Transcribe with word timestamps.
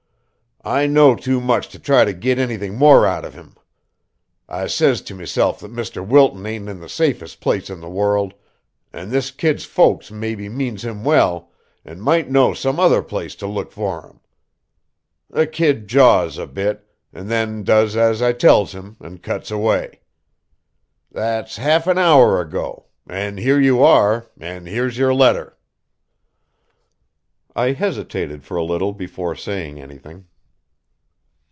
I 0.63 0.85
knows 0.85 1.21
too 1.21 1.41
much 1.41 1.69
to 1.69 1.79
try 1.79 2.05
to 2.05 2.13
git 2.13 2.37
anything 2.37 2.75
more 2.77 3.03
out 3.07 3.25
of 3.25 3.33
him. 3.33 3.55
I 4.47 4.67
says 4.67 5.01
to 5.01 5.15
meself 5.15 5.59
that 5.61 5.73
Mr. 5.73 6.05
Wilton 6.05 6.45
ain't 6.45 6.69
in 6.69 6.79
the 6.81 6.87
safest 6.87 7.41
place 7.41 7.71
in 7.71 7.79
the 7.79 7.89
world, 7.89 8.35
and 8.93 9.09
this 9.09 9.31
kid's 9.31 9.65
folks 9.65 10.11
maybe 10.11 10.49
means 10.49 10.85
him 10.85 11.03
well, 11.03 11.49
and 11.83 11.99
might 11.99 12.29
know 12.29 12.53
some 12.53 12.79
other 12.79 13.01
place 13.01 13.33
to 13.37 13.47
look 13.47 13.71
for 13.71 14.03
him. 14.05 14.19
The 15.31 15.47
kid 15.47 15.87
jaws 15.87 16.37
a 16.37 16.45
bit, 16.45 16.87
an' 17.11 17.25
then 17.27 17.63
does 17.63 17.95
as 17.97 18.21
I 18.21 18.31
tells 18.31 18.75
him, 18.75 18.97
an' 19.01 19.17
cuts 19.17 19.49
away. 19.49 20.01
That's 21.11 21.57
half 21.57 21.87
an 21.87 21.97
hour 21.97 22.39
ago, 22.39 22.85
an' 23.09 23.37
here 23.37 23.59
you 23.59 23.81
are, 23.83 24.27
an' 24.39 24.67
here's 24.67 24.95
your 24.99 25.15
letter." 25.15 25.57
I 27.55 27.71
hesitated 27.71 28.43
for 28.43 28.57
a 28.57 28.63
little 28.63 28.93
before 28.93 29.33
saying 29.35 29.79
anything. 29.81 30.25